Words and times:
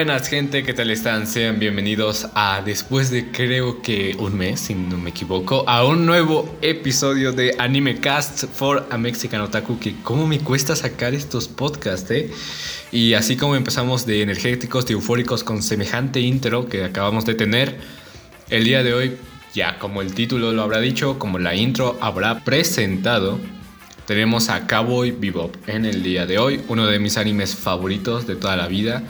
Buenas 0.00 0.28
gente, 0.28 0.62
¿qué 0.62 0.72
tal 0.72 0.90
están? 0.90 1.26
Sean 1.26 1.58
bienvenidos 1.58 2.26
a, 2.34 2.62
después 2.64 3.10
de 3.10 3.30
creo 3.30 3.82
que 3.82 4.16
un 4.18 4.34
mes, 4.34 4.58
si 4.58 4.74
no 4.74 4.96
me 4.96 5.10
equivoco, 5.10 5.62
a 5.68 5.84
un 5.84 6.06
nuevo 6.06 6.56
episodio 6.62 7.32
de 7.32 7.54
Anime 7.58 8.00
Cast 8.00 8.46
for 8.46 8.88
a 8.90 8.96
Mexican 8.96 9.42
Otaku, 9.42 9.78
que 9.78 9.96
cómo 10.02 10.26
me 10.26 10.38
cuesta 10.38 10.74
sacar 10.74 11.12
estos 11.12 11.48
podcasts, 11.48 12.10
¿eh? 12.12 12.30
Y 12.90 13.12
así 13.12 13.36
como 13.36 13.56
empezamos 13.56 14.06
de 14.06 14.22
energéticos, 14.22 14.86
de 14.86 14.94
eufóricos 14.94 15.44
con 15.44 15.62
semejante 15.62 16.18
intro 16.20 16.66
que 16.66 16.82
acabamos 16.82 17.26
de 17.26 17.34
tener, 17.34 17.76
el 18.48 18.64
día 18.64 18.82
de 18.82 18.94
hoy, 18.94 19.18
ya 19.52 19.78
como 19.78 20.00
el 20.00 20.14
título 20.14 20.52
lo 20.52 20.62
habrá 20.62 20.80
dicho, 20.80 21.18
como 21.18 21.38
la 21.38 21.54
intro 21.54 21.98
habrá 22.00 22.42
presentado, 22.42 23.38
tenemos 24.06 24.48
a 24.48 24.66
Cowboy 24.66 25.10
Bebop 25.10 25.54
en 25.68 25.84
el 25.84 26.02
día 26.02 26.24
de 26.24 26.38
hoy, 26.38 26.62
uno 26.68 26.86
de 26.86 26.98
mis 26.98 27.18
animes 27.18 27.54
favoritos 27.54 28.26
de 28.26 28.36
toda 28.36 28.56
la 28.56 28.66
vida 28.66 29.02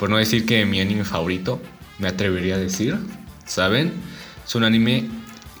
por 0.00 0.08
no 0.08 0.16
decir 0.16 0.46
que 0.46 0.64
mi 0.64 0.80
anime 0.80 1.04
favorito, 1.04 1.60
me 1.98 2.08
atrevería 2.08 2.54
a 2.54 2.58
decir, 2.58 2.96
¿saben? 3.44 3.92
Es 4.46 4.54
un 4.54 4.64
anime 4.64 5.04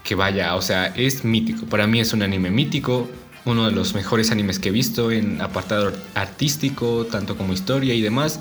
que 0.02 0.14
vaya, 0.14 0.54
o 0.56 0.62
sea, 0.62 0.86
es 0.86 1.24
mítico. 1.24 1.66
Para 1.66 1.86
mí 1.86 2.00
es 2.00 2.14
un 2.14 2.22
anime 2.22 2.50
mítico, 2.50 3.06
uno 3.44 3.66
de 3.66 3.72
los 3.72 3.94
mejores 3.94 4.30
animes 4.30 4.58
que 4.58 4.70
he 4.70 4.72
visto 4.72 5.10
en 5.10 5.42
apartado 5.42 5.92
artístico, 6.14 7.04
tanto 7.04 7.36
como 7.36 7.52
historia 7.52 7.92
y 7.92 8.00
demás. 8.00 8.40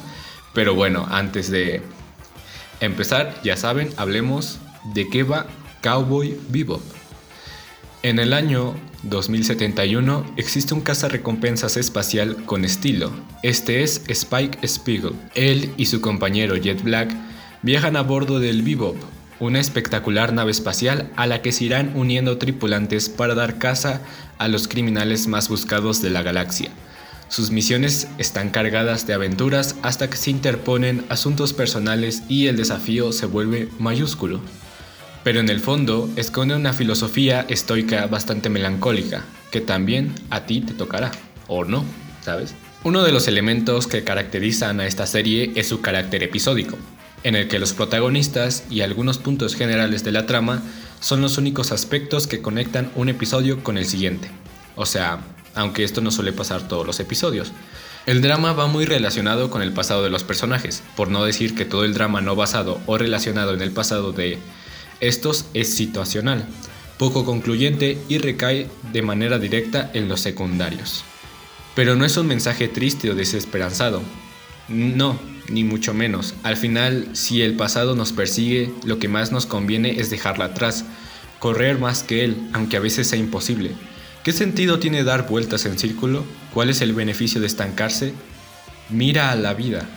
Pero 0.53 0.73
bueno, 0.73 1.05
antes 1.11 1.51
de 1.51 1.81
empezar, 2.79 3.37
ya 3.43 3.57
saben, 3.57 3.89
hablemos 3.97 4.59
de 4.93 5.09
qué 5.09 5.23
va 5.23 5.47
Cowboy 5.83 6.39
Bebop. 6.47 6.81
En 8.01 8.17
el 8.17 8.31
año 8.31 8.75
2071 9.03 10.33
existe 10.37 10.73
un 10.73 10.79
cazarrecompensas 10.79 11.75
espacial 11.75 12.45
con 12.45 12.63
estilo. 12.63 13.11
Este 13.43 13.83
es 13.83 14.03
Spike 14.07 14.65
Spiegel. 14.65 15.11
Él 15.35 15.73
y 15.75 15.87
su 15.87 15.99
compañero 15.99 16.55
Jet 16.55 16.81
Black 16.81 17.13
viajan 17.61 17.97
a 17.97 18.01
bordo 18.01 18.39
del 18.39 18.61
Bebop, 18.61 18.95
una 19.41 19.59
espectacular 19.59 20.31
nave 20.31 20.51
espacial 20.51 21.11
a 21.17 21.27
la 21.27 21.41
que 21.41 21.51
se 21.51 21.65
irán 21.65 21.91
uniendo 21.93 22.37
tripulantes 22.37 23.09
para 23.09 23.35
dar 23.35 23.57
caza 23.57 23.99
a 24.37 24.47
los 24.47 24.69
criminales 24.69 25.27
más 25.27 25.49
buscados 25.49 26.01
de 26.01 26.09
la 26.09 26.21
galaxia. 26.21 26.69
Sus 27.27 27.51
misiones 27.51 28.07
están 28.17 28.49
cargadas 28.49 29.07
de 29.07 29.13
aventuras 29.13 29.75
hasta 29.81 30.09
que 30.09 30.15
se 30.15 30.31
interponen 30.31 31.03
asuntos 31.09 31.51
personales 31.51 32.23
y 32.29 32.47
el 32.47 32.55
desafío 32.55 33.11
se 33.11 33.25
vuelve 33.25 33.67
mayúsculo 33.77 34.39
pero 35.23 35.39
en 35.39 35.49
el 35.49 35.59
fondo 35.59 36.09
esconde 36.15 36.55
una 36.55 36.73
filosofía 36.73 37.45
estoica 37.49 38.07
bastante 38.07 38.49
melancólica, 38.49 39.23
que 39.51 39.61
también 39.61 40.13
a 40.29 40.45
ti 40.45 40.61
te 40.61 40.73
tocará, 40.73 41.11
o 41.47 41.65
no, 41.65 41.83
¿sabes? 42.23 42.53
Uno 42.83 43.03
de 43.03 43.11
los 43.11 43.27
elementos 43.27 43.87
que 43.87 44.03
caracterizan 44.03 44.79
a 44.79 44.85
esta 44.85 45.05
serie 45.05 45.51
es 45.55 45.67
su 45.67 45.81
carácter 45.81 46.23
episódico, 46.23 46.77
en 47.23 47.35
el 47.35 47.47
que 47.47 47.59
los 47.59 47.73
protagonistas 47.73 48.63
y 48.69 48.81
algunos 48.81 49.17
puntos 49.17 49.55
generales 49.55 50.03
de 50.03 50.13
la 50.13 50.25
trama 50.25 50.63
son 51.01 51.21
los 51.21 51.37
únicos 51.37 51.71
aspectos 51.71 52.27
que 52.27 52.41
conectan 52.41 52.91
un 52.95 53.09
episodio 53.09 53.63
con 53.63 53.77
el 53.77 53.85
siguiente. 53.85 54.29
O 54.75 54.85
sea, 54.85 55.19
aunque 55.55 55.83
esto 55.83 56.01
no 56.01 56.11
suele 56.11 56.31
pasar 56.31 56.67
todos 56.67 56.85
los 56.85 56.99
episodios. 56.99 57.51
El 58.05 58.21
drama 58.21 58.53
va 58.53 58.67
muy 58.67 58.85
relacionado 58.85 59.49
con 59.49 59.61
el 59.61 59.73
pasado 59.73 60.03
de 60.03 60.09
los 60.09 60.23
personajes, 60.23 60.83
por 60.95 61.09
no 61.09 61.25
decir 61.25 61.55
que 61.55 61.65
todo 61.65 61.83
el 61.83 61.93
drama 61.93 62.21
no 62.21 62.35
basado 62.35 62.79
o 62.85 62.97
relacionado 62.97 63.53
en 63.53 63.61
el 63.61 63.71
pasado 63.71 64.13
de 64.13 64.37
estos 64.99 65.45
es 65.53 65.73
situacional, 65.73 66.45
poco 66.97 67.25
concluyente 67.25 67.97
y 68.09 68.17
recae 68.17 68.67
de 68.91 69.01
manera 69.01 69.39
directa 69.39 69.89
en 69.93 70.09
los 70.09 70.21
secundarios. 70.21 71.03
Pero 71.75 71.95
no 71.95 72.05
es 72.05 72.17
un 72.17 72.27
mensaje 72.27 72.67
triste 72.67 73.09
o 73.09 73.15
desesperanzado. 73.15 74.01
No, 74.67 75.19
ni 75.49 75.63
mucho 75.63 75.93
menos. 75.93 76.35
Al 76.43 76.57
final, 76.57 77.09
si 77.13 77.41
el 77.41 77.55
pasado 77.55 77.95
nos 77.95 78.11
persigue, 78.11 78.73
lo 78.83 78.99
que 78.99 79.07
más 79.07 79.31
nos 79.31 79.45
conviene 79.45 79.99
es 79.99 80.09
dejarla 80.09 80.45
atrás, 80.45 80.85
correr 81.39 81.79
más 81.79 82.03
que 82.03 82.25
él, 82.25 82.49
aunque 82.53 82.77
a 82.77 82.81
veces 82.81 83.07
sea 83.07 83.19
imposible. 83.19 83.71
¿Qué 84.23 84.33
sentido 84.33 84.79
tiene 84.79 85.03
dar 85.03 85.27
vueltas 85.27 85.65
en 85.65 85.79
círculo? 85.79 86.25
¿Cuál 86.53 86.69
es 86.69 86.81
el 86.81 86.93
beneficio 86.93 87.39
de 87.39 87.47
estancarse? 87.47 88.13
Mira 88.89 89.31
a 89.31 89.35
la 89.35 89.53
vida, 89.53 89.87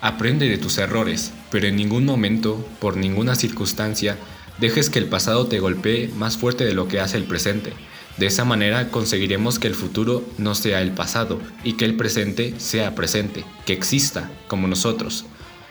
aprende 0.00 0.48
de 0.48 0.58
tus 0.58 0.78
errores, 0.78 1.32
pero 1.50 1.68
en 1.68 1.76
ningún 1.76 2.04
momento, 2.04 2.66
por 2.80 2.96
ninguna 2.96 3.36
circunstancia, 3.36 4.16
dejes 4.58 4.90
que 4.90 4.98
el 4.98 5.06
pasado 5.06 5.46
te 5.46 5.60
golpee 5.60 6.08
más 6.16 6.36
fuerte 6.36 6.64
de 6.64 6.74
lo 6.74 6.88
que 6.88 7.00
hace 7.00 7.16
el 7.16 7.24
presente. 7.24 7.72
De 8.16 8.26
esa 8.26 8.44
manera 8.44 8.90
conseguiremos 8.90 9.58
que 9.58 9.68
el 9.68 9.74
futuro 9.74 10.24
no 10.38 10.54
sea 10.54 10.82
el 10.82 10.90
pasado 10.90 11.40
y 11.62 11.74
que 11.74 11.84
el 11.84 11.96
presente 11.96 12.54
sea 12.58 12.94
presente, 12.94 13.44
que 13.64 13.72
exista 13.72 14.30
como 14.48 14.66
nosotros. 14.66 15.24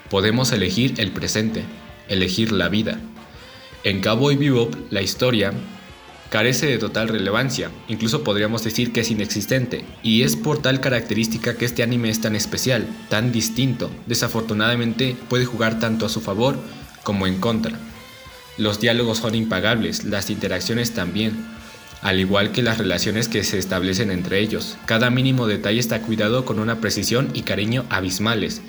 Podemos 0.10 0.54
elegir 0.54 0.94
el 0.98 1.12
presente, 1.12 1.64
elegir 2.08 2.54
la 2.54 2.70
vida. 2.70 3.00
En 3.84 4.02
Cowboy 4.02 4.38
Bebop, 4.38 4.74
la 4.90 5.02
historia 5.02 5.52
carece 6.30 6.68
de 6.68 6.78
total 6.78 7.10
relevancia, 7.10 7.72
incluso 7.88 8.24
podríamos 8.24 8.64
decir 8.64 8.92
que 8.92 9.02
es 9.02 9.12
inexistente, 9.12 9.86
y 10.04 10.24
es 10.24 10.36
por 10.36 10.62
tal 10.62 10.82
característica 10.82 11.56
que 11.56 11.66
este 11.66 11.84
anime 11.84 12.10
es 12.10 12.22
tan 12.22 12.36
especial, 12.36 12.88
tan 13.10 13.32
distinto, 13.32 13.90
desafortunadamente 14.06 15.16
puede 15.30 15.46
jugar 15.46 15.80
tanto 15.80 16.06
a 16.06 16.10
su 16.10 16.22
favor 16.22 16.58
como 17.04 17.28
en 17.28 17.40
contra. 17.40 17.80
Los 18.58 18.80
diálogos 18.80 19.20
son 19.20 19.36
impagables, 19.36 20.04
las 20.04 20.30
interacciones 20.32 20.92
también, 20.92 21.46
al 22.02 22.20
igual 22.20 22.52
que 22.52 22.64
las 22.64 22.80
relaciones 22.80 23.28
que 23.28 23.44
se 23.44 23.60
establecen 23.60 24.10
entre 24.10 24.40
ellos. 24.40 24.78
Cada 24.86 25.10
mínimo 25.10 25.46
detalle 25.46 25.80
está 25.80 26.02
cuidado 26.02 26.44
con 26.44 26.60
una 26.60 26.80
precisión 26.82 27.30
y 27.34 27.44
cariño 27.44 27.86
abismales. 27.90 28.62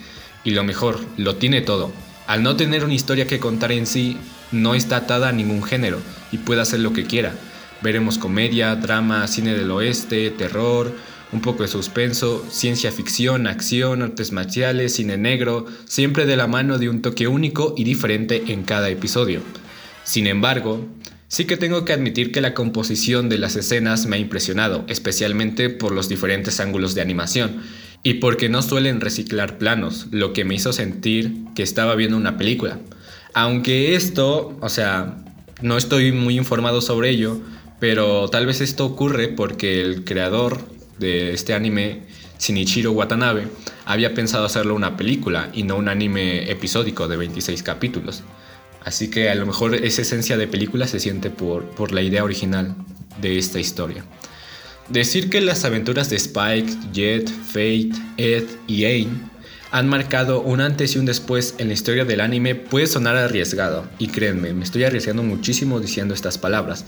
Y 0.45 0.51
lo 0.51 0.63
mejor, 0.63 1.01
lo 1.17 1.37
tiene 1.37 1.63
todo. 1.63 1.91
Al 2.27 2.43
no 2.43 2.57
tener 2.57 2.85
una 2.85 2.95
historia 2.95 3.27
que 3.27 3.39
contar 3.39 3.73
en 3.73 3.87
sí, 3.87 4.19
no 4.53 4.75
está 4.75 4.99
atada 4.99 5.31
a 5.31 5.33
ningún 5.33 5.63
género 5.63 6.01
y 6.33 6.39
puede 6.39 6.61
hacer 6.61 6.81
lo 6.81 6.93
que 6.93 7.05
quiera. 7.05 7.33
Veremos 7.81 8.19
comedia, 8.19 8.77
drama, 8.77 9.27
cine 9.27 9.55
del 9.55 9.71
oeste, 9.71 10.31
terror, 10.31 10.93
un 11.33 11.41
poco 11.41 11.63
de 11.63 11.69
suspenso, 11.69 12.45
ciencia 12.51 12.93
ficción, 12.93 13.47
acción, 13.47 14.03
artes 14.03 14.33
marciales, 14.33 14.95
cine 14.95 15.17
negro, 15.17 15.67
siempre 15.87 16.27
de 16.27 16.37
la 16.37 16.47
mano 16.47 16.79
de 16.79 16.89
un 16.89 17.03
toque 17.03 17.29
único 17.29 17.75
y 17.77 17.85
diferente 17.85 18.45
en 18.49 18.65
cada 18.65 18.89
episodio. 18.89 19.41
Sin 20.09 20.27
embargo, 20.27 20.89
sí 21.29 21.45
que 21.45 21.59
tengo 21.59 21.85
que 21.85 21.93
admitir 21.93 22.33
que 22.33 22.41
la 22.41 22.55
composición 22.55 23.29
de 23.29 23.37
las 23.37 23.57
escenas 23.57 24.07
me 24.07 24.17
ha 24.17 24.19
impresionado, 24.19 24.87
especialmente 24.89 25.69
por 25.69 25.93
los 25.93 26.09
diferentes 26.09 26.61
ángulos 26.61 26.95
de 26.95 27.03
animación 27.03 27.61
y 28.03 28.15
porque 28.15 28.49
no 28.49 28.63
suelen 28.63 29.03
reciclar 29.03 29.59
planos, 29.59 30.07
lo 30.11 30.33
que 30.33 30.47
me 30.47 30.55
hizo 30.55 30.73
sentir 30.73 31.35
que 31.55 31.63
estaba 31.63 31.95
viendo 31.95 32.17
una 32.17 32.39
película. 32.39 32.79
Aunque 33.35 33.97
esto, 33.97 34.57
o 34.63 34.71
sea, 34.71 35.27
no 35.61 35.77
estoy 35.77 36.11
muy 36.11 36.39
informado 36.39 36.81
sobre 36.81 37.11
ello, 37.11 37.43
pero 37.79 38.31
tal 38.31 38.47
vez 38.47 38.63
esto 38.63 38.87
ocurre 38.87 39.29
porque 39.29 39.83
el 39.83 40.05
creador 40.05 40.67
de 40.99 41.35
este 41.35 41.53
anime, 41.53 42.05
Shinichiro 42.39 42.93
Watanabe, 42.93 43.49
había 43.85 44.15
pensado 44.15 44.47
hacerlo 44.47 44.75
una 44.75 44.97
película 44.97 45.51
y 45.53 45.65
no 45.65 45.77
un 45.77 45.91
anime 45.91 46.51
episódico 46.51 47.09
de 47.09 47.19
26 47.19 47.63
capítulos. 47.63 48.23
Así 48.89 49.09
que 49.09 49.29
a 49.29 49.35
lo 49.35 49.45
mejor 49.45 49.75
esa 49.75 50.01
esencia 50.01 50.39
de 50.39 50.47
película 50.47 50.89
se 50.89 50.99
siente 50.99 51.29
por, 51.29 51.67
por 51.67 51.93
la 51.93 52.01
idea 52.01 52.25
original 52.25 52.75
de 53.21 53.37
esta 53.37 53.61
historia. 53.61 54.03
Decir 54.89 55.29
que 55.29 55.43
las 55.43 55.67
aventuras 55.67 56.09
de 56.09 56.17
Spike, 56.17 56.73
Jet, 56.91 57.29
Fate, 57.29 57.91
Ed 58.17 58.45
y 58.67 58.87
Ain 58.87 59.31
han 59.73 59.89
marcado 59.89 60.41
un 60.41 60.63
antes 60.63 60.95
y 60.95 60.99
un 60.99 61.05
después 61.05 61.55
en 61.59 61.69
la 61.69 61.75
historia 61.75 62.07
del 62.07 62.23
anime 62.23 62.55
puede 62.55 62.87
sonar 62.87 63.15
arriesgado, 63.17 63.87
y 63.99 64.09
créanme, 64.09 64.55
me 64.55 64.65
estoy 64.65 64.85
arriesgando 64.85 65.23
muchísimo 65.23 65.81
diciendo 65.81 66.15
estas 66.15 66.39
palabras, 66.39 66.87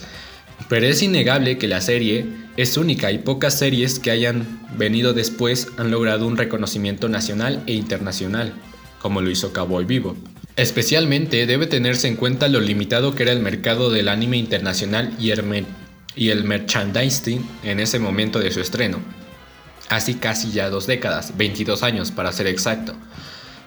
pero 0.71 0.87
es 0.87 1.03
innegable 1.03 1.59
que 1.59 1.69
la 1.69 1.83
serie 1.83 2.25
es 2.57 2.79
única 2.79 3.13
y 3.13 3.19
pocas 3.19 3.59
series 3.59 3.99
que 3.99 4.11
hayan 4.11 4.47
venido 4.79 5.13
después 5.13 5.69
han 5.77 5.91
logrado 5.91 6.27
un 6.27 6.39
reconocimiento 6.39 7.11
nacional 7.11 7.63
e 7.67 7.75
internacional, 7.75 8.55
como 9.01 9.21
lo 9.21 9.29
hizo 9.29 9.53
Cowboy 9.53 9.85
Vivo. 9.85 10.17
Especialmente 10.61 11.47
debe 11.47 11.67
tenerse 11.67 12.07
en 12.07 12.17
cuenta 12.17 12.47
lo 12.47 12.61
limitado 12.61 13.15
que 13.15 13.23
era 13.23 13.33
el 13.33 13.41
mercado 13.41 13.89
del 13.89 14.11
anime 14.11 14.37
internacional 14.37 15.17
y 15.19 15.31
el, 15.31 16.45
merchandising 16.45 17.49
en 17.63 17.81
ese 17.81 17.99
momento 17.99 18.41
de 18.41 18.51
su 18.51 18.61
estreno. 18.61 18.99
Así 19.89 20.17
casi 20.17 20.51
ya 20.51 20.69
dos 20.69 20.87
décadas, 20.87 21.39
22 21.39 21.83
años 21.83 22.11
para 22.11 22.31
ser 22.33 22.47
exacto. 22.47 22.95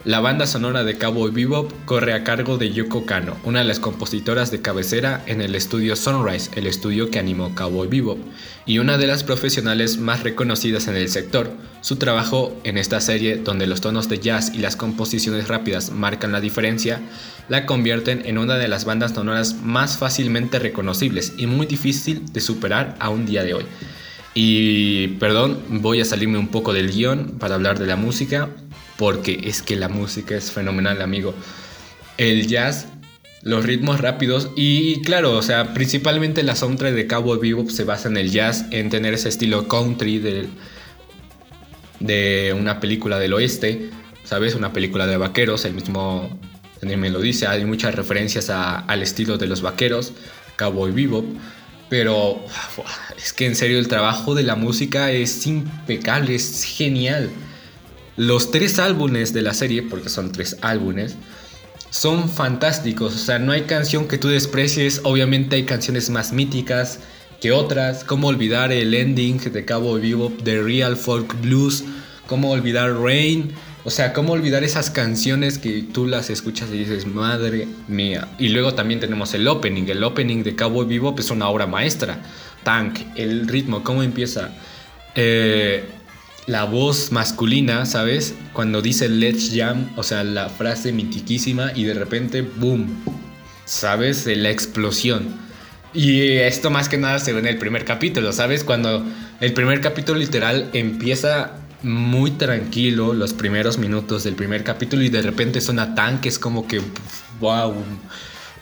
La 0.06 0.20
banda 0.20 0.46
sonora 0.48 0.84
de 0.84 0.98
Cowboy 0.98 1.32
Bebop 1.32 1.72
corre 1.86 2.12
a 2.14 2.26
cargo 2.26 2.58
de 2.58 2.74
Yoko 2.74 3.06
Kano, 3.06 3.38
una 3.46 3.60
de 3.60 3.66
las 3.66 3.80
compositoras 3.80 4.52
de 4.52 4.62
cabecera 4.62 5.24
en 5.28 5.40
el 5.40 5.56
estudio 5.56 5.96
Sunrise, 5.96 6.52
el 6.56 6.68
estudio 6.68 7.10
que 7.10 7.20
animó 7.20 7.56
Cowboy 7.56 7.88
Bebop, 7.88 8.18
y 8.66 8.80
una 8.80 8.98
de 8.98 9.08
las 9.08 9.24
profesionales 9.24 10.00
más 10.00 10.22
reconocidas 10.22 10.90
en 10.90 10.98
el 10.98 11.08
sector. 11.08 11.54
Su 11.80 11.96
trabajo 11.96 12.54
en 12.66 12.78
esta 12.78 13.00
serie, 13.00 13.38
donde 13.38 13.66
los 13.66 13.80
tonos 13.80 14.10
de 14.10 14.20
jazz 14.20 14.52
y 14.54 14.58
las 14.58 14.76
composiciones 14.76 15.48
rápidas 15.48 15.92
marcan 15.92 16.34
la 16.34 16.42
diferencia, 16.42 17.00
la 17.48 17.66
convierten 17.66 18.24
en 18.26 18.38
una 18.38 18.58
de 18.58 18.68
las 18.68 18.84
bandas 18.84 19.14
sonoras 19.14 19.56
más 19.64 19.98
fácilmente 19.98 20.60
reconocibles 20.60 21.32
y 21.38 21.48
muy 21.48 21.66
difícil 21.66 22.26
de 22.34 22.42
superar 22.42 22.98
a 23.00 23.08
un 23.08 23.26
día 23.26 23.46
de 23.46 23.54
hoy. 23.54 23.66
Y 24.34 25.10
perdón, 25.20 25.60
voy 25.70 26.02
a 26.02 26.06
salirme 26.06 26.40
un 26.40 26.50
poco 26.50 26.74
del 26.74 26.92
guion 26.92 27.36
para 27.40 27.56
hablar 27.56 27.80
de 27.80 27.86
la 27.86 27.96
música, 27.96 28.50
porque 28.98 29.42
es 29.46 29.62
que 29.62 29.76
la 29.76 29.90
música 29.90 30.36
es 30.36 30.52
fenomenal, 30.52 31.02
amigo. 31.02 31.34
El 32.18 32.48
jazz, 32.48 32.88
los 33.42 33.66
ritmos 33.66 34.00
rápidos 34.00 34.52
y 34.56 35.02
claro, 35.02 35.38
o 35.38 35.42
sea, 35.42 35.74
principalmente 35.74 36.44
la 36.44 36.56
soundtrack 36.56 36.94
de 36.94 37.08
Cowboy 37.08 37.40
Bebop 37.40 37.70
se 37.70 37.84
basa 37.84 38.08
en 38.08 38.18
el 38.18 38.32
jazz, 38.32 38.66
en 38.72 38.90
tener 38.90 39.14
ese 39.14 39.30
estilo 39.30 39.68
country 39.68 40.20
de, 42.00 42.54
una 42.58 42.80
película 42.80 43.20
del 43.20 43.34
oeste, 43.34 43.90
¿sabes? 44.24 44.56
Una 44.56 44.72
película 44.74 45.08
de 45.08 45.18
vaqueros, 45.18 45.66
el 45.66 45.74
mismo 45.74 46.40
me 46.86 47.10
lo 47.10 47.20
dice, 47.20 47.48
hay 47.48 47.66
muchas 47.66 47.96
referencias 47.96 48.50
al 48.50 49.02
estilo 49.02 49.38
de 49.38 49.48
los 49.48 49.62
vaqueros, 49.62 50.14
Cowboy 50.58 50.92
Bebop, 50.92 51.26
pero 51.90 52.44
es 53.18 53.34
que 53.34 53.46
en 53.46 53.56
serio 53.56 53.80
el 53.80 53.88
trabajo 53.88 54.36
de 54.36 54.44
la 54.44 54.56
música 54.56 55.12
es 55.12 55.46
impecable, 55.48 56.36
es 56.36 56.64
genial. 56.64 57.30
Los 58.16 58.52
tres 58.52 58.78
álbumes 58.78 59.34
de 59.34 59.42
la 59.42 59.54
serie, 59.54 59.82
porque 59.82 60.10
son 60.10 60.32
tres 60.32 60.58
álbumes, 60.62 61.16
son 61.90 62.30
fantásticos. 62.30 63.16
O 63.16 63.18
sea, 63.18 63.40
no 63.40 63.52
hay 63.52 63.64
canción 63.64 64.08
que 64.08 64.18
tú 64.18 64.28
desprecies. 64.28 65.02
Obviamente 65.04 65.56
hay 65.56 65.64
canciones 65.64 66.10
más 66.10 66.34
míticas 66.34 67.00
que 67.42 67.52
otras. 67.52 68.04
Cómo 68.04 68.28
olvidar 68.28 68.72
el 68.72 68.94
ending 68.94 69.40
de 69.40 69.66
Cabo 69.66 69.96
Vivo 69.96 70.32
de 70.44 70.62
Real 70.62 70.96
Folk 70.96 71.40
Blues. 71.42 71.84
Cómo 72.28 72.52
olvidar 72.52 72.96
Rain. 73.00 73.54
O 73.86 73.90
sea, 73.90 74.14
cómo 74.14 74.34
olvidar 74.34 74.64
esas 74.64 74.90
canciones 74.90 75.58
que 75.58 75.84
tú 75.84 76.06
las 76.06 76.30
escuchas 76.30 76.70
y 76.72 76.78
dices, 76.78 77.06
madre 77.06 77.68
mía. 77.88 78.30
Y 78.40 78.50
luego 78.50 78.74
también 78.76 79.00
tenemos 79.00 79.34
el 79.34 79.48
opening. 79.48 79.84
El 79.88 80.04
opening 80.04 80.44
de 80.44 80.56
Cabo 80.56 80.86
Vivo 80.86 81.14
es 81.18 81.30
una 81.32 81.50
obra 81.50 81.68
maestra. 81.68 82.22
Tank, 82.64 83.00
el 83.16 83.48
ritmo, 83.48 83.84
cómo 83.84 84.02
empieza. 84.02 84.52
Eh, 85.16 85.84
la 86.46 86.66
voz 86.66 87.12
masculina, 87.12 87.86
¿sabes? 87.86 88.36
Cuando 88.54 88.82
dice 88.82 89.08
Let's 89.10 89.52
Jam, 89.54 89.90
o 89.96 90.04
sea, 90.04 90.24
la 90.24 90.50
frase 90.50 90.92
mitiquísima 90.92 91.72
y 91.74 91.84
de 91.84 91.94
repente, 91.94 92.42
¡boom! 92.42 92.88
¿Sabes? 93.66 94.26
La 94.26 94.50
explosión. 94.50 95.42
Y 95.94 96.32
esto 96.32 96.70
más 96.70 96.90
que 96.90 96.98
nada 96.98 97.20
se 97.20 97.34
ve 97.34 97.40
en 97.40 97.48
el 97.48 97.58
primer 97.58 97.86
capítulo, 97.86 98.34
¿sabes? 98.34 98.64
Cuando 98.64 99.06
el 99.40 99.54
primer 99.54 99.80
capítulo 99.80 100.20
literal 100.20 100.70
empieza 100.74 101.52
muy 101.84 102.32
tranquilo, 102.32 103.14
los 103.14 103.34
primeros 103.34 103.78
minutos 103.78 104.24
del 104.24 104.36
primer 104.36 104.64
capítulo 104.64 105.04
y 105.04 105.10
de 105.10 105.22
repente 105.22 105.62
suena 105.62 105.96
tanques 105.96 106.40
como 106.40 106.68
que, 106.68 106.82
wow, 107.40 107.74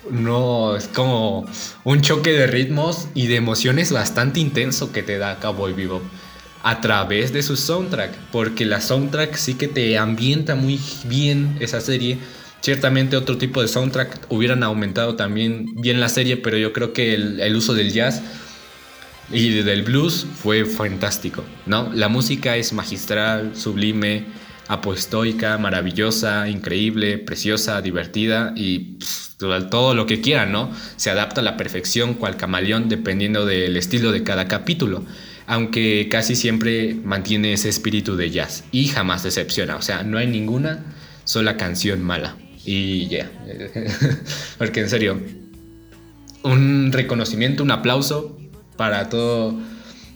no, 0.10 0.76
es 0.76 0.88
como 0.88 1.46
un 1.84 2.02
choque 2.02 2.32
de 2.32 2.48
ritmos 2.48 3.08
y 3.14 3.28
de 3.28 3.38
emociones 3.38 3.92
bastante 3.92 4.40
intenso 4.40 4.92
que 4.92 5.04
te 5.04 5.18
da 5.18 5.40
Cowboy 5.40 5.74
Bebop 5.74 6.04
a 6.64 6.82
través 6.82 7.34
de 7.34 7.42
su 7.44 7.58
soundtrack, 7.58 8.16
porque 8.32 8.66
la 8.66 8.82
soundtrack 8.82 9.36
sí 9.36 9.56
que 9.56 9.68
te 9.68 9.98
ambienta 9.98 10.56
muy 10.56 10.80
bien 11.06 11.58
esa 11.60 11.82
serie. 11.82 12.20
Ciertamente 12.62 13.18
otro 13.18 13.38
tipo 13.38 13.62
de 13.62 13.68
soundtrack 13.68 14.28
hubieran 14.30 14.62
aumentado 14.62 15.16
también 15.16 15.74
bien 15.76 16.00
la 16.00 16.10
serie, 16.10 16.38
pero 16.38 16.58
yo 16.58 16.74
creo 16.74 16.94
que 16.94 17.16
el, 17.16 17.56
uso 17.56 17.74
del 17.74 17.92
jazz 17.92 18.22
y 19.32 19.50
del 19.50 19.82
blues 19.82 20.28
fue 20.36 20.66
fantástico, 20.66 21.44
¿no? 21.66 21.92
La 21.94 22.08
música 22.08 22.56
es 22.58 22.74
magistral, 22.74 23.56
sublime, 23.56 24.26
apostoica, 24.68 25.58
maravillosa, 25.58 26.48
increíble, 26.48 27.18
preciosa, 27.18 27.82
divertida 27.82 28.54
y 28.56 29.00
todo 29.40 29.96
lo 29.96 30.06
que 30.06 30.22
quieran, 30.22 30.52
¿no? 30.52 30.72
Se 30.98 31.10
adapta 31.10 31.42
a 31.42 31.44
la 31.44 31.58
perfección 31.58 32.14
cual 32.14 32.38
camaleón 32.38 32.90
dependiendo 32.90 33.48
del 33.48 33.76
estilo 33.76 34.12
de 34.12 34.24
cada 34.24 34.48
capítulo 34.48 35.04
aunque 35.48 36.08
casi 36.10 36.36
siempre 36.36 36.96
mantiene 37.04 37.54
ese 37.54 37.70
espíritu 37.70 38.16
de 38.16 38.30
jazz 38.32 38.64
y 38.72 38.88
jamás 38.88 39.24
decepciona. 39.24 39.76
O 39.76 39.82
sea, 39.82 40.04
no 40.04 40.18
hay 40.18 40.28
ninguna 40.28 40.86
sola 41.24 41.58
canción 41.58 42.02
mala. 42.02 42.38
Y 42.64 43.08
ya, 43.08 43.32
porque 44.58 44.82
en 44.82 44.90
serio, 44.90 45.20
un 46.44 46.92
reconocimiento, 46.92 47.64
un 47.64 47.72
aplauso 47.72 48.38
para 48.78 49.10
todo 49.10 49.60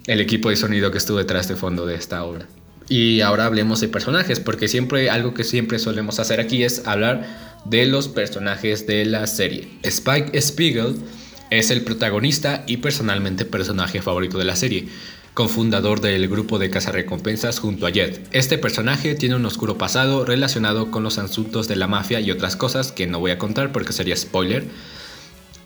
el 0.07 0.21
equipo 0.21 0.49
de 0.49 0.55
sonido 0.55 0.91
que 0.91 0.97
estuvo 0.97 1.17
detrás 1.17 1.47
de 1.47 1.55
fondo 1.55 1.85
de 1.85 1.95
esta 1.95 2.23
obra. 2.23 2.45
Y 2.87 3.21
ahora 3.21 3.45
hablemos 3.45 3.81
de 3.81 3.87
personajes, 3.87 4.39
porque 4.39 4.67
siempre 4.67 5.09
algo 5.09 5.33
que 5.33 5.43
siempre 5.43 5.79
solemos 5.79 6.19
hacer 6.19 6.39
aquí 6.39 6.63
es 6.63 6.85
hablar 6.85 7.25
de 7.65 7.87
los 7.87 8.07
personajes 8.07 8.85
de 8.85 9.05
la 9.05 9.25
serie. 9.25 9.67
Spike 9.81 10.39
Spiegel 10.39 10.95
es 11.57 11.71
el 11.71 11.81
protagonista 11.81 12.63
y 12.67 12.77
personalmente 12.77 13.45
personaje 13.45 14.01
favorito 14.01 14.37
de 14.37 14.45
la 14.45 14.55
serie 14.55 14.87
cofundador 15.33 15.99
del 15.99 16.29
grupo 16.29 16.59
de 16.59 16.69
cazarrecompensas 16.69 17.59
junto 17.59 17.85
a 17.85 17.89
Jet. 17.89 18.25
Este 18.31 18.57
personaje 18.57 19.15
tiene 19.15 19.35
un 19.35 19.45
oscuro 19.45 19.77
pasado 19.77 20.23
relacionado 20.23 20.91
con 20.91 21.03
los 21.03 21.17
asuntos 21.17 21.67
de 21.67 21.75
la 21.75 21.87
mafia 21.87 22.21
y 22.21 22.31
otras 22.31 22.55
cosas 22.55 22.93
que 22.93 23.05
no 23.05 23.19
voy 23.19 23.31
a 23.31 23.37
contar 23.37 23.73
porque 23.73 23.91
sería 23.91 24.15
spoiler. 24.15 24.65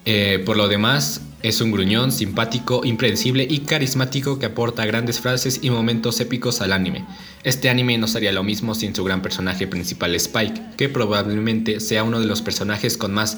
Eh, 0.05 0.41
por 0.43 0.57
lo 0.57 0.67
demás, 0.67 1.21
es 1.43 1.61
un 1.61 1.71
gruñón 1.71 2.11
simpático, 2.11 2.83
impredecible 2.83 3.45
y 3.47 3.59
carismático 3.59 4.39
que 4.39 4.47
aporta 4.47 4.85
grandes 4.87 5.19
frases 5.19 5.59
y 5.61 5.69
momentos 5.69 6.19
épicos 6.19 6.61
al 6.61 6.73
anime. 6.73 7.05
Este 7.43 7.69
anime 7.69 7.97
no 7.99 8.07
sería 8.07 8.31
lo 8.31 8.43
mismo 8.43 8.73
sin 8.73 8.95
su 8.95 9.03
gran 9.03 9.21
personaje 9.21 9.67
principal 9.67 10.15
Spike, 10.15 10.61
que 10.77 10.89
probablemente 10.89 11.79
sea 11.79 12.03
uno 12.03 12.19
de 12.19 12.25
los 12.25 12.41
personajes 12.41 12.97
con 12.97 13.13
más 13.13 13.37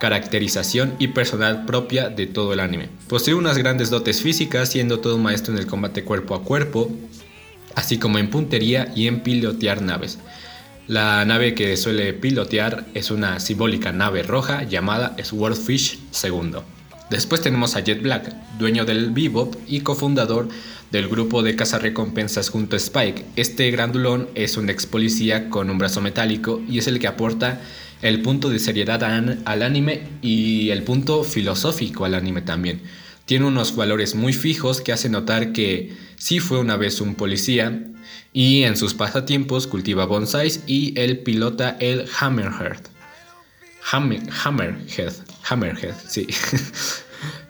caracterización 0.00 0.94
y 0.98 1.08
personal 1.08 1.66
propia 1.66 2.08
de 2.08 2.26
todo 2.26 2.54
el 2.54 2.60
anime. 2.60 2.88
Posee 3.06 3.34
unas 3.34 3.58
grandes 3.58 3.90
dotes 3.90 4.22
físicas, 4.22 4.70
siendo 4.70 4.98
todo 4.98 5.18
maestro 5.18 5.52
en 5.52 5.60
el 5.60 5.66
combate 5.66 6.02
cuerpo 6.02 6.34
a 6.34 6.42
cuerpo, 6.42 6.90
así 7.76 7.98
como 7.98 8.18
en 8.18 8.30
puntería 8.30 8.90
y 8.96 9.06
en 9.06 9.20
pilotear 9.20 9.82
naves. 9.82 10.18
La 10.88 11.24
nave 11.24 11.54
que 11.54 11.76
suele 11.76 12.14
pilotear 12.14 12.86
es 12.94 13.10
una 13.10 13.38
simbólica 13.38 13.92
nave 13.92 14.22
roja 14.22 14.64
llamada 14.64 15.14
Swordfish 15.22 16.00
II. 16.24 16.56
Después 17.10 17.42
tenemos 17.42 17.76
a 17.76 17.80
Jet 17.80 18.02
Black, 18.02 18.32
dueño 18.58 18.84
del 18.84 19.10
Bebop 19.10 19.54
y 19.68 19.80
cofundador 19.80 20.48
del 20.90 21.08
grupo 21.08 21.42
de 21.42 21.56
cazarrecompensas 21.56 22.48
junto 22.48 22.74
a 22.74 22.78
Spike. 22.78 23.24
Este 23.36 23.70
grandulón 23.70 24.28
es 24.34 24.56
un 24.56 24.70
ex 24.70 24.86
policía 24.86 25.50
con 25.50 25.68
un 25.70 25.78
brazo 25.78 26.00
metálico 26.00 26.60
y 26.68 26.78
es 26.78 26.86
el 26.86 26.98
que 26.98 27.06
aporta 27.06 27.60
el 28.02 28.22
punto 28.22 28.48
de 28.48 28.58
seriedad 28.58 29.02
al 29.44 29.62
anime 29.62 30.02
y 30.22 30.70
el 30.70 30.82
punto 30.82 31.24
filosófico 31.24 32.04
al 32.04 32.14
anime 32.14 32.42
también. 32.42 32.80
Tiene 33.26 33.46
unos 33.46 33.76
valores 33.76 34.14
muy 34.14 34.32
fijos 34.32 34.80
que 34.80 34.92
hacen 34.92 35.12
notar 35.12 35.52
que 35.52 35.94
sí 36.16 36.40
fue 36.40 36.58
una 36.58 36.76
vez 36.76 37.00
un 37.00 37.14
policía 37.14 37.84
y 38.32 38.64
en 38.64 38.76
sus 38.76 38.94
pasatiempos 38.94 39.66
cultiva 39.66 40.04
bonsais 40.06 40.64
y 40.66 40.98
él 40.98 41.18
pilota 41.18 41.76
el 41.80 42.06
Hammerhead. 42.18 42.80
hammerhead, 43.92 45.12
Hammerhead, 45.48 45.94
sí. 46.06 46.26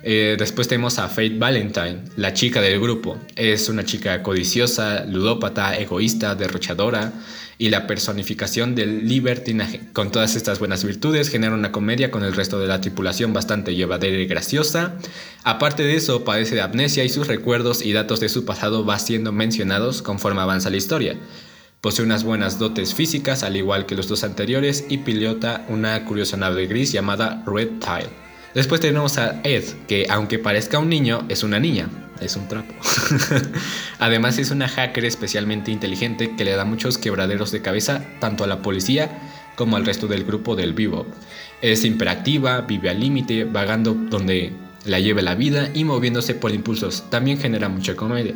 Eh, 0.03 0.37
después 0.39 0.67
tenemos 0.67 0.99
a 0.99 1.09
Faith 1.09 1.39
Valentine, 1.39 2.05
la 2.17 2.33
chica 2.33 2.61
del 2.61 2.81
grupo. 2.81 3.19
Es 3.37 3.69
una 3.69 3.85
chica 3.85 4.23
codiciosa, 4.23 5.05
ludópata, 5.05 5.77
egoísta, 5.77 6.35
derrochadora 6.35 7.13
y 7.61 7.69
la 7.69 7.87
personificación 7.87 8.75
del 8.75 9.07
libertinaje. 9.07 9.83
Con 9.93 10.11
todas 10.11 10.35
estas 10.35 10.59
buenas 10.59 10.83
virtudes 10.83 11.29
genera 11.29 11.55
una 11.55 11.73
comedia 11.73 12.11
con 12.11 12.25
el 12.25 12.33
resto 12.33 12.59
de 12.59 12.67
la 12.67 12.81
tripulación 12.81 13.35
bastante 13.35 13.75
llevadera 13.75 14.17
y 14.17 14.25
graciosa. 14.25 14.95
Aparte 15.45 15.83
de 15.83 15.95
eso, 15.95 16.25
padece 16.25 16.55
de 16.55 16.63
amnesia 16.63 17.05
y 17.05 17.11
sus 17.11 17.27
recuerdos 17.27 17.85
y 17.85 17.93
datos 17.93 18.19
de 18.19 18.31
su 18.31 18.47
pasado 18.47 18.85
van 18.85 18.99
siendo 18.99 19.31
mencionados 19.31 20.01
conforme 20.01 20.41
avanza 20.41 20.71
la 20.71 20.79
historia. 20.79 21.17
Posee 21.83 22.07
unas 22.07 22.25
buenas 22.25 22.59
dotes 22.59 22.95
físicas 22.95 23.43
al 23.43 23.59
igual 23.59 23.85
que 23.85 23.95
los 23.95 24.09
dos 24.09 24.25
anteriores 24.25 24.87
y 24.89 24.97
pilota 24.97 25.67
una 25.69 26.03
curiosa 26.07 26.39
nave 26.39 26.67
gris 26.67 26.93
llamada 26.93 27.45
Red 27.47 27.73
Tile. 27.79 28.09
Después 28.55 28.81
tenemos 28.81 29.19
a 29.19 29.43
Ed, 29.45 29.65
que 29.87 30.07
aunque 30.09 30.39
parezca 30.39 30.79
un 30.79 30.89
niño, 30.89 31.27
es 31.29 31.43
una 31.43 31.61
niña 31.61 31.91
es 32.21 32.37
un 32.37 32.49
trapo. 32.49 32.75
Además 33.99 34.39
es 34.39 34.51
una 34.51 34.69
hacker 34.69 35.05
especialmente 35.05 35.71
inteligente 35.71 36.37
que 36.37 36.45
le 36.45 36.53
da 36.53 36.65
muchos 36.65 36.99
quebraderos 36.99 37.51
de 37.51 37.63
cabeza 37.63 38.05
tanto 38.21 38.45
a 38.45 38.47
la 38.47 38.63
policía 38.63 39.11
como 39.57 39.77
al 39.77 39.85
resto 39.85 40.07
del 40.07 40.25
grupo 40.25 40.57
del 40.57 40.73
vivo. 40.73 41.07
Es 41.63 41.85
imperactiva, 41.85 42.63
vive 42.63 42.91
al 42.91 43.01
límite, 43.01 43.45
vagando 43.45 43.95
donde 43.95 44.53
la 44.85 45.01
lleve 45.01 45.23
la 45.23 45.35
vida 45.35 45.71
y 45.75 45.85
moviéndose 45.85 46.35
por 46.35 46.53
impulsos. 46.53 47.05
También 47.11 47.39
genera 47.39 47.69
mucha 47.69 47.97
comedia. 47.97 48.35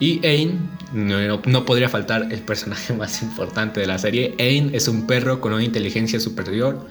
Y 0.00 0.26
Ain, 0.26 0.70
no, 0.92 1.40
no, 1.44 1.64
podría 1.66 1.88
faltar 1.88 2.28
el 2.32 2.40
personaje 2.40 2.92
más 2.96 3.22
importante 3.22 3.80
de 3.80 3.86
la 3.86 3.98
serie. 3.98 4.34
Ain 4.38 4.70
es 4.74 4.88
un 4.88 5.06
perro 5.06 5.40
con 5.40 5.52
una 5.52 5.62
inteligencia 5.62 6.18
superior 6.18 6.88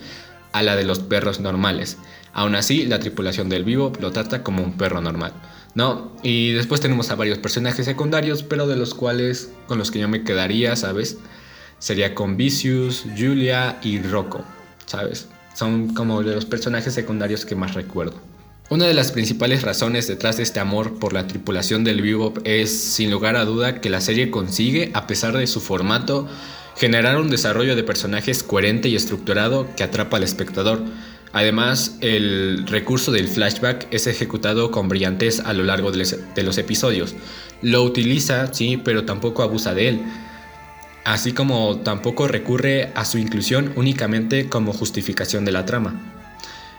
a 0.53 0.63
la 0.63 0.75
de 0.75 0.83
los 0.83 0.99
perros 0.99 1.39
normales. 1.39 1.97
Aún 2.33 2.55
así, 2.55 2.85
la 2.85 2.99
tripulación 2.99 3.49
del 3.49 3.63
vivo 3.63 3.91
lo 3.99 4.11
trata 4.11 4.43
como 4.43 4.63
un 4.63 4.77
perro 4.77 5.01
normal. 5.01 5.33
¿No? 5.75 6.11
Y 6.23 6.53
después 6.53 6.81
tenemos 6.81 7.09
a 7.11 7.15
varios 7.15 7.37
personajes 7.37 7.85
secundarios, 7.85 8.43
pero 8.43 8.67
de 8.67 8.75
los 8.75 8.93
cuales 8.93 9.51
con 9.67 9.77
los 9.77 9.91
que 9.91 9.99
yo 9.99 10.07
me 10.07 10.23
quedaría, 10.23 10.75
¿sabes? 10.75 11.17
Sería 11.79 12.15
con 12.15 12.37
Vicious, 12.37 13.05
Julia 13.17 13.79
y 13.83 13.99
Rocco, 14.01 14.43
¿sabes? 14.85 15.27
Son 15.53 15.93
como 15.93 16.23
de 16.23 16.35
los 16.35 16.45
personajes 16.45 16.93
secundarios 16.93 17.45
que 17.45 17.55
más 17.55 17.73
recuerdo. 17.73 18.19
Una 18.69 18.85
de 18.85 18.93
las 18.93 19.11
principales 19.11 19.63
razones 19.63 20.07
detrás 20.07 20.37
de 20.37 20.43
este 20.43 20.59
amor 20.59 20.99
por 20.99 21.11
la 21.11 21.25
tripulación 21.25 21.83
del 21.83 22.03
Bebop 22.03 22.37
es, 22.43 22.71
sin 22.71 23.09
lugar 23.09 23.35
a 23.35 23.43
duda, 23.43 23.81
que 23.81 23.89
la 23.89 23.99
serie 23.99 24.29
consigue, 24.29 24.91
a 24.93 25.07
pesar 25.07 25.35
de 25.35 25.47
su 25.47 25.59
formato, 25.59 26.27
generar 26.77 27.19
un 27.19 27.31
desarrollo 27.31 27.75
de 27.75 27.83
personajes 27.83 28.43
coherente 28.43 28.87
y 28.87 28.95
estructurado 28.95 29.67
que 29.75 29.83
atrapa 29.83 30.17
al 30.17 30.23
espectador. 30.23 30.83
Además, 31.31 31.97
el 32.01 32.65
recurso 32.67 33.11
del 33.11 33.27
flashback 33.27 33.87
es 33.91 34.07
ejecutado 34.07 34.71
con 34.71 34.89
brillantez 34.89 35.41
a 35.41 35.53
lo 35.53 35.63
largo 35.63 35.91
de 35.91 36.43
los 36.43 36.57
episodios. 36.57 37.15
Lo 37.61 37.83
utiliza, 37.83 38.53
sí, 38.53 38.77
pero 38.77 39.05
tampoco 39.05 39.43
abusa 39.43 39.73
de 39.73 39.89
él. 39.89 40.01
Así 41.05 41.31
como 41.31 41.77
tampoco 41.79 42.27
recurre 42.27 42.91
a 42.95 43.05
su 43.05 43.17
inclusión 43.17 43.73
únicamente 43.75 44.49
como 44.49 44.73
justificación 44.73 45.45
de 45.45 45.51
la 45.51 45.65
trama. 45.65 46.15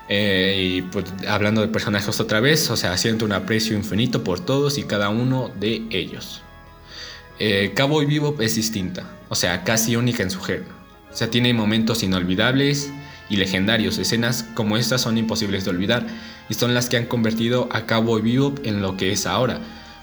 Eh, 0.09 0.57
y 0.59 0.83
pues 0.83 1.04
hablando 1.28 1.61
de 1.61 1.69
personajes 1.69 2.19
otra 2.19 2.40
vez, 2.40 2.69
o 2.71 2.76
sea, 2.76 2.97
siento 2.97 3.25
un 3.25 3.33
aprecio 3.33 3.76
infinito 3.76 4.25
por 4.25 4.40
todos 4.40 4.76
y 4.76 4.83
cada 4.83 5.09
uno 5.09 5.52
de 5.61 5.85
ellos. 5.90 6.42
Eh, 7.38 7.73
Cowboy 7.76 8.07
Vivo 8.07 8.37
es 8.40 8.57
distinta, 8.57 9.09
o 9.28 9.37
sea, 9.37 9.62
casi 9.62 9.95
única 9.95 10.25
en 10.25 10.30
su 10.30 10.40
género. 10.40 10.75
O 11.12 11.16
sea, 11.16 11.30
tiene 11.30 11.54
momentos 11.54 12.02
inolvidables 12.02 12.90
y 13.30 13.37
legendarios. 13.37 13.96
Escenas 13.99 14.42
como 14.54 14.76
estas 14.76 15.00
son 15.00 15.16
imposibles 15.16 15.64
de 15.64 15.70
olvidar 15.70 16.06
y 16.50 16.54
son 16.54 16.75
las 16.75 16.88
que 16.88 16.99
han 16.99 17.06
convertido 17.06 17.68
a 17.72 17.87
Cowboy 17.87 18.20
Vivo 18.20 18.54
en 18.64 18.82
lo 18.82 18.96
que 18.96 19.12
es 19.12 19.26
ahora. 19.26 19.60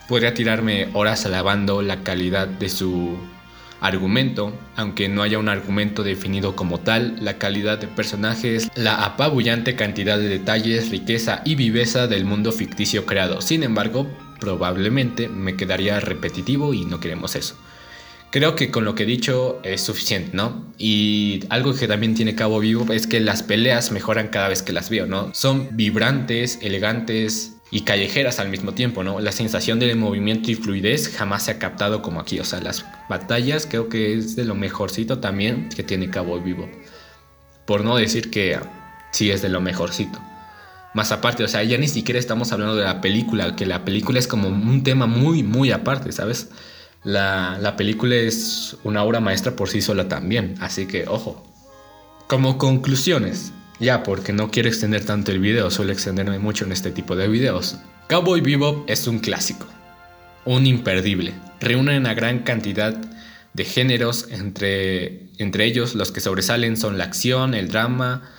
Podría 0.07 0.33
tirarme 0.33 0.89
horas 0.93 1.25
alabando 1.25 1.81
la 1.81 2.01
calidad 2.01 2.47
de 2.47 2.69
su 2.69 3.17
argumento, 3.81 4.53
aunque 4.75 5.09
no 5.09 5.21
haya 5.21 5.37
un 5.37 5.49
argumento 5.49 6.03
definido 6.03 6.55
como 6.55 6.79
tal, 6.79 7.17
la 7.21 7.37
calidad 7.37 7.77
de 7.77 7.87
personajes, 7.87 8.69
la 8.75 9.05
apabullante 9.05 9.75
cantidad 9.75 10.17
de 10.17 10.29
detalles, 10.29 10.89
riqueza 10.89 11.41
y 11.45 11.55
viveza 11.55 12.07
del 12.07 12.25
mundo 12.25 12.51
ficticio 12.51 13.05
creado. 13.05 13.41
Sin 13.41 13.63
embargo, 13.63 14.07
probablemente 14.39 15.27
me 15.27 15.55
quedaría 15.55 15.99
repetitivo 15.99 16.73
y 16.73 16.85
no 16.85 16.99
queremos 16.99 17.35
eso. 17.35 17.55
Creo 18.29 18.55
que 18.55 18.71
con 18.71 18.83
lo 18.83 18.93
que 18.93 19.03
he 19.03 19.05
dicho 19.05 19.59
es 19.63 19.81
suficiente, 19.81 20.31
¿no? 20.33 20.65
Y 20.77 21.45
algo 21.49 21.73
que 21.73 21.87
también 21.87 22.13
tiene 22.13 22.35
Cabo 22.35 22.59
Vivo 22.59 22.91
es 22.91 23.07
que 23.07 23.21
las 23.21 23.41
peleas 23.41 23.91
mejoran 23.91 24.27
cada 24.27 24.49
vez 24.49 24.61
que 24.61 24.73
las 24.73 24.89
veo, 24.89 25.05
¿no? 25.05 25.33
Son 25.33 25.69
vibrantes, 25.71 26.59
elegantes 26.61 27.53
y 27.71 27.81
callejeras 27.81 28.39
al 28.39 28.49
mismo 28.49 28.73
tiempo, 28.73 29.03
¿no? 29.03 29.21
La 29.21 29.31
sensación 29.31 29.79
de 29.79 29.95
movimiento 29.95 30.51
y 30.51 30.55
fluidez 30.55 31.15
jamás 31.15 31.43
se 31.43 31.51
ha 31.51 31.59
captado 31.59 32.01
como 32.01 32.19
aquí, 32.19 32.39
o 32.39 32.43
sea, 32.43 32.61
las 32.61 32.85
batallas 33.09 33.65
creo 33.65 33.87
que 33.87 34.13
es 34.13 34.35
de 34.35 34.43
lo 34.43 34.55
mejorcito 34.55 35.19
también 35.19 35.69
que 35.69 35.83
tiene 35.83 36.09
Cabo 36.09 36.39
Vivo. 36.39 36.69
Por 37.65 37.85
no 37.85 37.95
decir 37.95 38.29
que 38.29 38.59
sí 39.11 39.31
es 39.31 39.41
de 39.41 39.49
lo 39.49 39.61
mejorcito. 39.61 40.19
Más 40.93 41.11
aparte, 41.11 41.43
o 41.43 41.47
sea, 41.47 41.63
ya 41.63 41.77
ni 41.77 41.87
siquiera 41.87 42.19
estamos 42.19 42.51
hablando 42.51 42.75
de 42.75 42.83
la 42.83 42.99
película, 43.01 43.55
que 43.55 43.65
la 43.65 43.85
película 43.85 44.19
es 44.19 44.27
como 44.27 44.49
un 44.49 44.83
tema 44.83 45.05
muy, 45.05 45.43
muy 45.43 45.71
aparte, 45.71 46.11
¿sabes? 46.11 46.49
La, 47.07 47.57
la 47.61 47.77
película 47.77 48.15
es 48.15 48.75
una 48.83 49.01
obra 49.01 49.21
maestra 49.21 49.55
por 49.55 49.69
sí 49.69 49.81
sola 49.81 50.09
también, 50.09 50.55
así 50.59 50.87
que 50.87 51.07
ojo. 51.07 51.41
Como 52.27 52.57
conclusiones, 52.57 53.53
ya 53.79 54.03
porque 54.03 54.33
no 54.33 54.51
quiero 54.51 54.67
extender 54.67 55.05
tanto 55.05 55.31
el 55.31 55.39
video, 55.39 55.71
suelo 55.71 55.93
extenderme 55.93 56.37
mucho 56.37 56.65
en 56.65 56.73
este 56.73 56.91
tipo 56.91 57.15
de 57.15 57.29
videos. 57.29 57.77
Cowboy 58.09 58.41
Bebop 58.41 58.89
es 58.89 59.07
un 59.07 59.19
clásico, 59.19 59.65
un 60.43 60.65
imperdible. 60.65 61.33
Reúne 61.61 61.97
una 61.97 62.13
gran 62.13 62.39
cantidad 62.39 62.93
de 63.53 63.63
géneros, 63.63 64.27
entre, 64.29 65.29
entre 65.37 65.63
ellos 65.63 65.95
los 65.95 66.11
que 66.11 66.19
sobresalen 66.19 66.75
son 66.75 66.97
la 66.97 67.05
acción, 67.05 67.53
el 67.53 67.69
drama, 67.69 68.29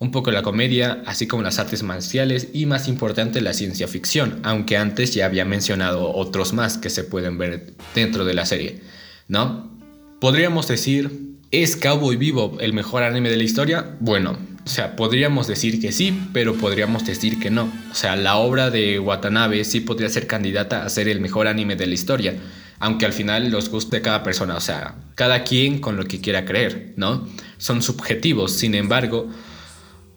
un 0.00 0.10
poco 0.10 0.30
la 0.30 0.42
comedia, 0.42 1.02
así 1.06 1.26
como 1.26 1.42
las 1.42 1.58
artes 1.58 1.82
marciales 1.82 2.48
y 2.54 2.64
más 2.64 2.88
importante 2.88 3.42
la 3.42 3.52
ciencia 3.52 3.86
ficción, 3.86 4.40
aunque 4.42 4.78
antes 4.78 5.14
ya 5.14 5.26
había 5.26 5.44
mencionado 5.44 6.14
otros 6.14 6.54
más 6.54 6.78
que 6.78 6.88
se 6.88 7.04
pueden 7.04 7.36
ver 7.36 7.74
dentro 7.94 8.24
de 8.24 8.34
la 8.34 8.46
serie, 8.46 8.80
¿no? 9.28 9.70
Podríamos 10.18 10.66
decir, 10.68 11.36
¿es 11.50 11.76
Cowboy 11.76 12.16
Vivo 12.16 12.56
el 12.60 12.72
mejor 12.72 13.02
anime 13.02 13.28
de 13.28 13.36
la 13.36 13.42
historia? 13.42 13.96
Bueno, 14.00 14.38
o 14.64 14.68
sea, 14.68 14.96
podríamos 14.96 15.46
decir 15.46 15.80
que 15.80 15.92
sí, 15.92 16.18
pero 16.32 16.54
podríamos 16.54 17.04
decir 17.04 17.38
que 17.38 17.50
no. 17.50 17.70
O 17.90 17.94
sea, 17.94 18.16
la 18.16 18.36
obra 18.36 18.70
de 18.70 18.98
Watanabe 18.98 19.64
sí 19.64 19.80
podría 19.80 20.08
ser 20.08 20.26
candidata 20.26 20.82
a 20.82 20.88
ser 20.88 21.08
el 21.08 21.20
mejor 21.20 21.46
anime 21.46 21.76
de 21.76 21.86
la 21.86 21.94
historia, 21.94 22.36
aunque 22.78 23.04
al 23.04 23.12
final 23.12 23.50
los 23.50 23.68
guste 23.68 24.00
cada 24.00 24.22
persona, 24.22 24.56
o 24.56 24.60
sea, 24.60 24.94
cada 25.14 25.44
quien 25.44 25.78
con 25.78 25.98
lo 25.98 26.06
que 26.06 26.22
quiera 26.22 26.46
creer, 26.46 26.94
¿no? 26.96 27.28
Son 27.58 27.82
subjetivos, 27.82 28.52
sin 28.52 28.74
embargo, 28.74 29.28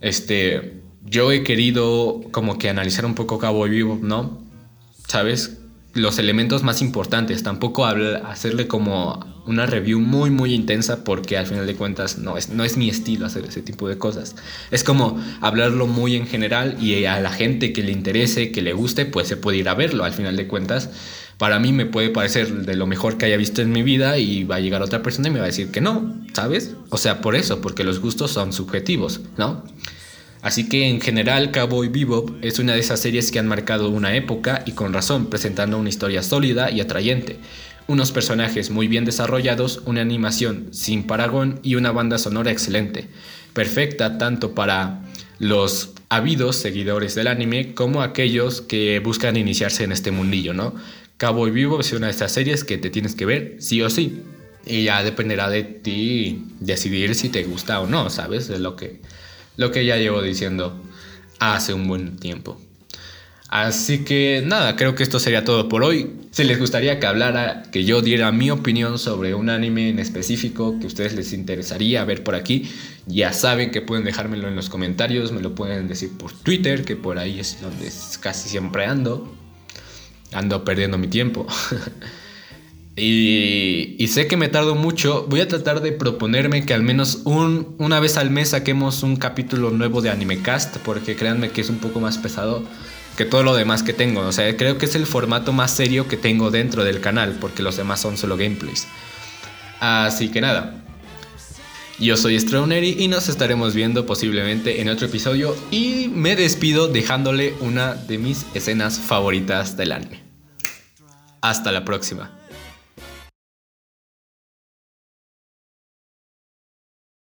este, 0.03 0.81
yo 1.05 1.31
he 1.31 1.43
querido 1.43 2.21
como 2.31 2.57
que 2.57 2.69
analizar 2.69 3.05
un 3.05 3.15
poco 3.15 3.39
Cabo 3.39 3.63
Vivo, 3.63 3.97
¿no? 4.01 4.43
¿Sabes? 5.07 5.59
Los 5.93 6.19
elementos 6.19 6.61
más 6.61 6.81
importantes, 6.81 7.41
tampoco 7.41 7.85
hacerle 7.85 8.67
como 8.67 9.25
una 9.45 9.65
review 9.65 9.99
muy 9.99 10.29
muy 10.29 10.53
intensa 10.53 11.03
porque 11.03 11.37
al 11.37 11.45
final 11.45 11.67
de 11.67 11.75
cuentas 11.75 12.17
no 12.17 12.37
es, 12.37 12.49
no 12.49 12.63
es 12.63 12.77
mi 12.77 12.89
estilo 12.89 13.25
hacer 13.25 13.45
ese 13.45 13.61
tipo 13.61 13.87
de 13.87 13.97
cosas. 13.97 14.35
Es 14.71 14.83
como 14.83 15.23
hablarlo 15.39 15.87
muy 15.87 16.17
en 16.17 16.27
general 16.27 16.77
y 16.81 17.05
a 17.05 17.21
la 17.21 17.31
gente 17.31 17.71
que 17.71 17.83
le 17.83 17.93
interese, 17.93 18.51
que 18.51 18.61
le 18.61 18.73
guste, 18.73 19.05
pues 19.05 19.29
se 19.29 19.37
puede 19.37 19.59
ir 19.59 19.69
a 19.69 19.73
verlo. 19.73 20.03
Al 20.03 20.13
final 20.13 20.35
de 20.35 20.47
cuentas, 20.47 20.89
para 21.37 21.59
mí 21.59 21.71
me 21.71 21.85
puede 21.85 22.09
parecer 22.09 22.65
de 22.65 22.75
lo 22.75 22.87
mejor 22.87 23.17
que 23.17 23.25
haya 23.25 23.37
visto 23.37 23.61
en 23.61 23.71
mi 23.71 23.83
vida 23.83 24.17
y 24.17 24.43
va 24.43 24.55
a 24.55 24.59
llegar 24.59 24.81
otra 24.81 25.01
persona 25.01 25.29
y 25.29 25.31
me 25.31 25.39
va 25.39 25.45
a 25.45 25.47
decir 25.47 25.71
que 25.71 25.79
no, 25.79 26.13
¿sabes? 26.33 26.75
O 26.89 26.97
sea, 26.97 27.21
por 27.21 27.35
eso, 27.35 27.61
porque 27.61 27.83
los 27.83 27.99
gustos 27.99 28.31
son 28.31 28.51
subjetivos, 28.51 29.21
¿no? 29.37 29.63
Así 30.43 30.67
que 30.67 30.89
en 30.89 30.99
general 30.99 31.51
Cowboy 31.51 31.87
Bebop 31.87 32.31
es 32.41 32.59
una 32.59 32.73
de 32.73 32.81
esas 32.81 32.99
series 32.99 33.31
que 33.31 33.39
han 33.39 33.47
marcado 33.47 33.89
una 33.89 34.13
época 34.17 34.61
y 34.65 34.73
con 34.73 34.91
razón, 34.91 35.27
presentando 35.27 35.77
una 35.77 35.87
historia 35.87 36.21
sólida 36.21 36.69
y 36.69 36.81
atrayente, 36.81 37.37
unos 37.87 38.11
personajes 38.11 38.69
muy 38.69 38.89
bien 38.89 39.05
desarrollados, 39.05 39.81
una 39.85 40.01
animación 40.01 40.67
sin 40.71 41.07
paragón 41.07 41.61
y 41.63 41.75
una 41.75 41.93
banda 41.93 42.17
sonora 42.17 42.51
excelente, 42.51 43.07
perfecta 43.53 44.17
tanto 44.17 44.53
para 44.53 45.01
los 45.39 45.91
habidos 46.09 46.57
seguidores 46.57 47.15
del 47.15 47.27
anime 47.27 47.73
como 47.73 48.01
aquellos 48.01 48.59
que 48.59 48.99
buscan 48.99 49.37
iniciarse 49.37 49.85
en 49.85 49.93
este 49.93 50.11
mundillo, 50.11 50.53
¿no? 50.53 50.75
Cowboy 51.17 51.51
Bebop 51.51 51.79
es 51.79 51.93
una 51.93 52.07
de 52.07 52.11
estas 52.11 52.33
series 52.33 52.65
que 52.65 52.77
te 52.77 52.89
tienes 52.89 53.15
que 53.15 53.25
ver 53.25 53.55
sí 53.59 53.81
o 53.81 53.89
sí. 53.89 54.21
Y 54.65 54.83
ya 54.83 55.03
dependerá 55.03 55.49
de 55.49 55.63
ti 55.63 56.45
decidir 56.59 57.15
si 57.15 57.29
te 57.29 57.43
gusta 57.43 57.79
o 57.79 57.87
no, 57.87 58.09
¿sabes? 58.09 58.47
De 58.47 58.59
lo 58.59 58.75
que 58.75 59.01
lo 59.57 59.71
que 59.71 59.85
ya 59.85 59.97
llevo 59.97 60.21
diciendo 60.21 60.81
hace 61.39 61.73
un 61.73 61.87
buen 61.87 62.17
tiempo. 62.17 62.59
Así 63.49 64.03
que 64.03 64.41
nada, 64.43 64.75
creo 64.75 64.95
que 64.95 65.03
esto 65.03 65.19
sería 65.19 65.45
todo 65.45 65.69
por 65.69 65.83
hoy. 65.83 66.11
Si 66.31 66.43
les 66.43 66.57
gustaría 66.57 66.99
que 66.99 67.05
hablara, 67.05 67.61
que 67.71 67.83
yo 67.83 68.01
diera 68.01 68.31
mi 68.31 68.49
opinión 68.49 68.97
sobre 68.97 69.35
un 69.35 69.51
anime 69.51 69.89
en 69.89 69.99
específico 69.99 70.79
que 70.79 70.85
a 70.85 70.87
ustedes 70.87 71.13
les 71.13 71.33
interesaría 71.33 72.03
ver 72.03 72.23
por 72.23 72.33
aquí, 72.33 72.71
ya 73.05 73.31
saben 73.31 73.69
que 73.69 73.81
pueden 73.81 74.05
dejármelo 74.05 74.47
en 74.47 74.55
los 74.55 74.69
comentarios, 74.69 75.31
me 75.31 75.41
lo 75.41 75.53
pueden 75.53 75.87
decir 75.87 76.17
por 76.17 76.31
Twitter, 76.33 76.83
que 76.83 76.95
por 76.95 77.19
ahí 77.19 77.39
es 77.39 77.61
donde 77.61 77.91
casi 78.21 78.49
siempre 78.49 78.85
ando. 78.85 79.31
Ando 80.31 80.63
perdiendo 80.63 80.97
mi 80.97 81.07
tiempo. 81.07 81.45
Y, 82.95 84.05
sé 84.07 84.27
que 84.27 84.37
me 84.37 84.49
tardo 84.49 84.75
mucho. 84.75 85.25
Voy 85.27 85.41
a 85.41 85.47
tratar 85.47 85.81
de 85.81 85.91
proponerme 85.91 86.65
que 86.65 86.73
al 86.73 86.83
menos 86.83 87.21
un, 87.23 87.75
una 87.79 87.99
vez 87.99 88.17
al 88.17 88.29
mes 88.29 88.49
saquemos 88.49 89.01
un 89.01 89.15
capítulo 89.15 89.71
nuevo 89.71 90.01
de 90.01 90.11
Animecast, 90.11 90.77
porque 90.77 91.15
créanme 91.15 91.49
que 91.49 91.61
es 91.61 91.69
un 91.69 91.79
poco 91.79 91.99
más 91.99 92.17
pesado 92.17 92.63
que 93.17 93.25
todo 93.25 93.43
lo 93.43 93.55
demás 93.55 93.81
que 93.83 93.93
tengo. 93.93 94.21
O 94.21 94.31
sea, 94.31 94.55
creo 94.57 94.77
que 94.77 94.85
es 94.85 94.95
el 94.95 95.07
formato 95.07 95.53
más 95.53 95.71
serio 95.71 96.07
que 96.07 96.17
tengo 96.17 96.51
dentro 96.51 96.83
del 96.83 96.99
canal, 96.99 97.37
porque 97.39 97.63
los 97.63 97.77
demás 97.77 97.99
son 97.99 98.17
solo 98.17 98.37
gameplays. 98.37 98.87
Así 99.79 100.29
que 100.29 100.41
nada. 100.41 100.79
Yo 101.99 102.17
soy 102.17 102.39
Strawnery 102.39 102.97
y 102.99 103.07
nos 103.07 103.29
estaremos 103.29 103.75
viendo 103.75 104.05
posiblemente 104.05 104.81
en 104.81 104.89
otro 104.89 105.07
episodio. 105.07 105.55
Y 105.71 106.09
me 106.13 106.35
despido 106.35 106.87
dejándole 106.87 107.53
una 107.59 107.93
de 107.93 108.17
mis 108.17 108.45
escenas 108.53 108.99
favoritas 108.99 109.77
del 109.77 109.93
anime. 109.93 110.21
Hasta 111.41 111.71
la 111.71 111.85
próxima. 111.85 112.31